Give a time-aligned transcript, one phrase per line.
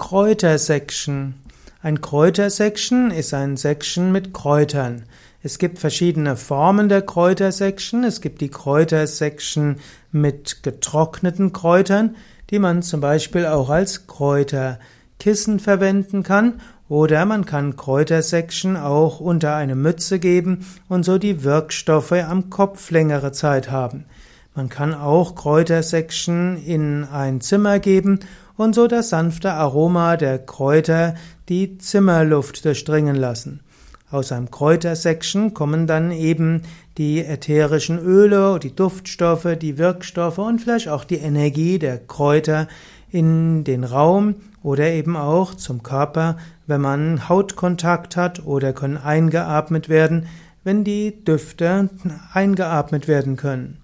[0.00, 1.34] Kräutersection.
[1.82, 5.04] Ein Kräutersection ist ein Section mit Kräutern.
[5.42, 8.02] Es gibt verschiedene Formen der Kräutersection.
[8.02, 9.76] Es gibt die Kräutersection
[10.10, 12.16] mit getrockneten Kräutern,
[12.48, 16.62] die man zum Beispiel auch als Kräuterkissen verwenden kann.
[16.88, 22.90] Oder man kann Kräutersection auch unter eine Mütze geben und so die Wirkstoffe am Kopf
[22.90, 24.06] längere Zeit haben.
[24.60, 28.20] Man kann auch Kräutersection in ein Zimmer geben
[28.58, 31.14] und so das sanfte Aroma der Kräuter
[31.48, 33.60] die Zimmerluft durchdringen lassen.
[34.10, 36.60] Aus einem Kräutersection kommen dann eben
[36.98, 42.68] die ätherischen Öle, die Duftstoffe, die Wirkstoffe und vielleicht auch die Energie der Kräuter
[43.10, 49.88] in den Raum oder eben auch zum Körper, wenn man Hautkontakt hat oder können eingeatmet
[49.88, 50.26] werden,
[50.64, 51.88] wenn die Düfte
[52.34, 53.78] eingeatmet werden können.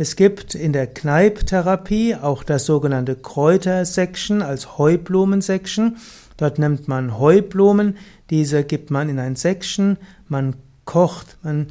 [0.00, 5.98] Es gibt in der Kneipptherapie auch das sogenannte Kräutersection als Heublumensection.
[6.38, 7.98] Dort nimmt man Heublumen,
[8.30, 11.66] diese gibt man in ein Section, man kocht, man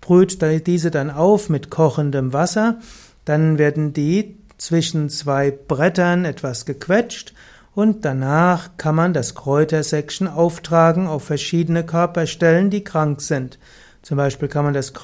[0.00, 2.80] brüht diese dann auf mit kochendem Wasser,
[3.26, 7.32] dann werden die zwischen zwei Brettern etwas gequetscht
[7.76, 13.60] und danach kann man das Kräutersection auftragen auf verschiedene Körperstellen, die krank sind.
[14.02, 14.94] Zum Beispiel kann man das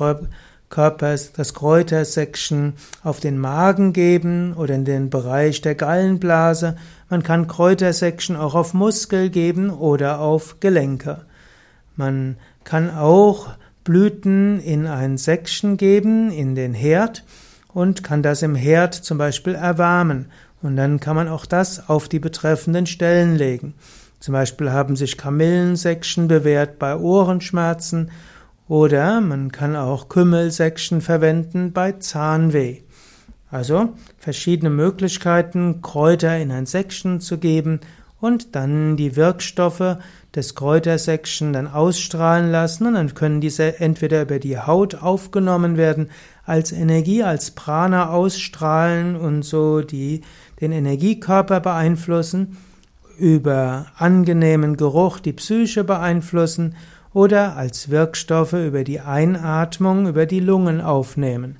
[0.69, 6.77] Körpers, das Kräutersection auf den Magen geben oder in den Bereich der Gallenblase.
[7.09, 11.22] Man kann Kräutersection auch auf Muskel geben oder auf Gelenke.
[11.94, 13.48] Man kann auch
[13.84, 17.25] Blüten in ein Section geben, in den Herd
[17.72, 20.27] und kann das im Herd zum Beispiel erwärmen.
[20.62, 23.75] Und dann kann man auch das auf die betreffenden Stellen legen.
[24.19, 28.11] Zum Beispiel haben sich Kamillensection bewährt bei Ohrenschmerzen
[28.69, 32.78] oder man kann auch Kümmelsection verwenden bei Zahnweh.
[33.50, 37.81] Also verschiedene Möglichkeiten, Kräuter in ein Section zu geben
[38.20, 39.98] und dann die Wirkstoffe
[40.34, 46.10] des Kräutersection dann ausstrahlen lassen und dann können diese entweder über die Haut aufgenommen werden,
[46.44, 50.22] als Energie, als Prana ausstrahlen und so die,
[50.60, 52.56] den Energiekörper beeinflussen,
[53.19, 56.75] über angenehmen Geruch die Psyche beeinflussen
[57.16, 61.56] oder als Wirkstoffe über die Einatmung, über die Lungen aufnehmen.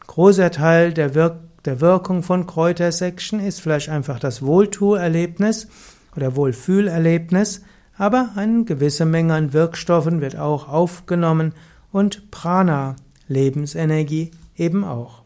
[0.00, 5.68] Ein großer Teil der, Wirk der Wirkung von Kräutersection ist vielleicht einfach das Wohltuerlebnis
[6.16, 7.62] oder Wohlfühlerlebnis,
[7.96, 11.54] aber eine gewisse Menge an Wirkstoffen wird auch aufgenommen
[11.92, 12.96] und Prana,
[13.28, 15.25] Lebensenergie, eben auch.